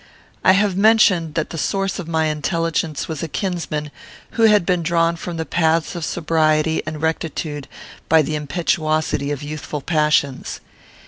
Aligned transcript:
I 0.43 0.53
have 0.53 0.75
mentioned 0.75 1.35
that 1.35 1.51
the 1.51 1.59
source 1.59 1.99
of 1.99 2.07
my 2.07 2.25
intelligence 2.25 3.07
was 3.07 3.21
a 3.21 3.27
kinsman, 3.27 3.91
who 4.31 4.45
had 4.45 4.65
been 4.65 4.81
drawn 4.81 5.15
from 5.15 5.37
the 5.37 5.45
paths 5.45 5.93
of 5.93 6.03
sobriety 6.03 6.81
and 6.87 7.03
rectitude 7.03 7.67
by 8.09 8.23
the 8.23 8.33
impetuosity 8.33 9.29
of 9.29 9.43
youthful 9.43 9.81
passions. 9.81 10.59